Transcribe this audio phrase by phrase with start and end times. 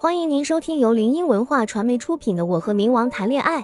[0.00, 3.62] 欢迎您收听由林音文化传媒出品的《我和冥王谈恋爱》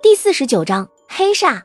[0.00, 1.60] 第四十九章黑煞。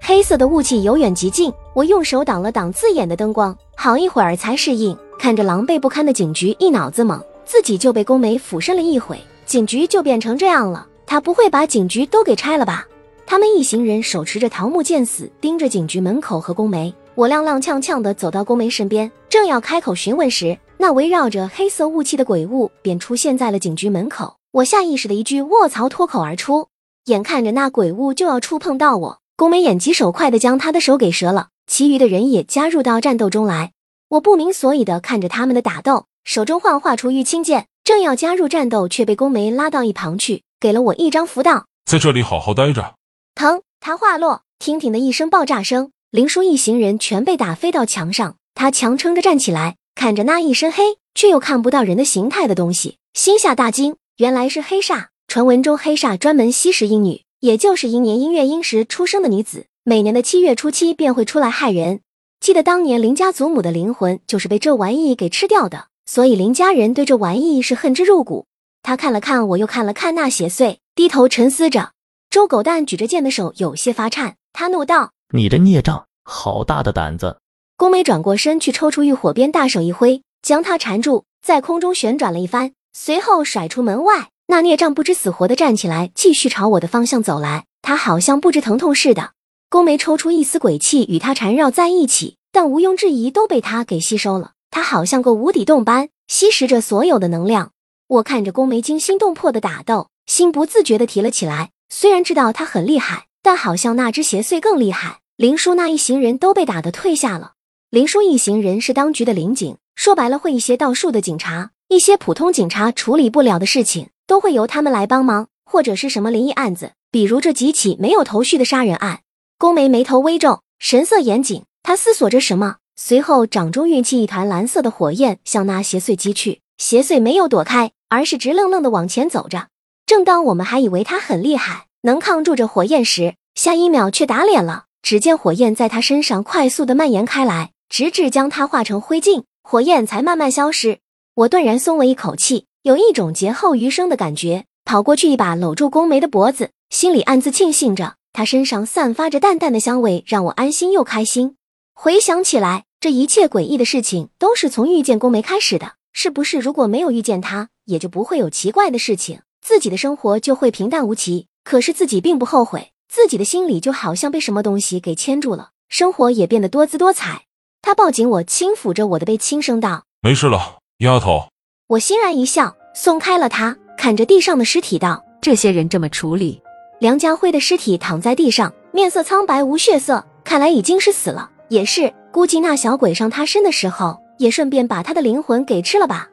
[0.00, 4.96] 黑色的雾气由远及近，我用手挡了挡刺眼的灯光，好一会儿才适应。
[5.18, 10.86] 看着狼狈不堪的警局，一脑子懵，自己就被宫梅俯身了一回，警局就变成这样了。
[11.04, 12.86] 他不会把警局都给拆了吧？
[13.26, 16.94] 他们一行人手持着桃木剑死盯着警局门口和宫梅。
[17.16, 24.38] 我踉踉跄跄地走到宫梅身边，正要开口询问时，那围绕着黑色雾气的鬼物便出现在了警局门口。
[24.50, 26.70] 我下意识的一句卧槽脱口而出，
[27.04, 33.70] 眼看着那鬼物就要触碰到我，宫梅眼疾手快的将他的手给折了，其余的人也加入到战斗中来。
[34.08, 42.96] 我不明所以的看着他们的打斗，手中幻化出玉清剑，正要加入战斗，却被宫梅拉到一旁去，给了我一张符，道：“在这里好好待着。”
[43.36, 43.62] 疼！
[43.78, 45.92] 他话落，听听的一声爆炸声。
[46.10, 55.06] 林叔一行人全被打飞到墙上，他强撑着站起来，看着那一身黑却又看不到人的形态的东西，心下大惊，原来是黑煞。
[55.28, 62.00] 传闻中黑煞专门吸食阴女，也就是阴年阴月阴时出生的女子，每年的七月初七便会出来害人。
[62.40, 68.46] 记得当年林家祖母的灵魂就是被这玩意给吃掉的，所以林家人对这玩意是恨之入骨。
[68.82, 71.92] 他看了看我，又看了看那邪祟，低头沉思着。
[72.28, 75.12] 周狗蛋举着剑的手有些发颤，他怒道。
[75.32, 77.38] 你这孽障，好大的胆子！
[77.76, 84.28] 宫梅转过身去抽出玉火鞭，大手一挥，将他缠住，在空中旋转了一番，随后甩出门外。
[84.46, 87.64] 那孽障不知死活的站起来，继续朝我的方向走来。
[87.80, 89.32] 他好像不知疼痛似的。
[89.68, 94.52] 宫梅抽出一丝鬼气与他缠绕在一起，但毋庸置疑都被他给吸收了。
[94.70, 97.72] 他好像个无底洞般吸食着所有的能量。
[98.06, 101.70] 我看着宫梅惊心动魄的打斗，心不自觉的提了起来。
[101.88, 105.20] 虽然知道他很厉害，但好像那只邪祟更厉害。
[105.36, 107.52] 林叔那一行人都被打得退下了。
[107.92, 119.20] 林叔一行人是当局的林警，说白了会一些道术的警察，一些普通警察处理不了的事情，都会由他们来帮忙，或者是什么灵异案子，比如这几起没有头绪的杀人案。
[119.58, 126.62] 宫梅眉头微皱，神色严谨，他思索着什么，随后掌中运起一团蓝色的火焰，向那邪祟击去。
[126.78, 129.68] 邪祟没有躲开，而是直愣愣的往前走着。
[130.06, 134.84] 正当我们还以为他很厉害，能抗住这火焰时，下一秒却打脸了。
[135.02, 141.00] 只见火焰在他身上快速的蔓延开来，直至将他化成灰烬，火焰才慢慢消失。
[141.34, 144.64] 我顿然松了一口气，有一种劫后余生的感觉。
[144.86, 151.56] 跑过去一把搂住宫梅的脖子，心里暗自庆幸着，她身上散发着淡淡的香味，让我安心又开心。
[151.92, 155.96] 回想起来，这一切诡异的事情都是从遇见宫梅开始的。
[156.14, 161.48] 是不是如果没有遇见她，也就不会有奇怪的事情，自己的生活就会平淡无奇？
[161.62, 162.92] 可是自己并不后悔。
[163.06, 167.42] 自己的心里就好像被什么东西给牵住了，生活也变得多姿多彩。
[167.82, 171.48] 他抱紧我，轻抚着我的背，轻声道：“没事了，丫头。”
[171.88, 176.62] 我欣然一笑，松开了他，看着地上的尸体道：“这些人这么处理？”
[177.00, 181.50] 梁家辉的尸体躺在地上，面色苍白无血色，看来已经是死了。
[181.68, 186.28] 也是，估计那小鬼上他身的时候，也顺便把他的灵魂给吃了吧。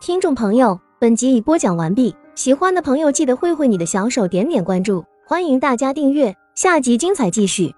[0.00, 5.04] 听众朋友，本集已播讲完毕，喜欢的朋友记得挥挥你的小手，点点关注。
[5.26, 7.74] 欢迎大家订阅，下集精彩继续。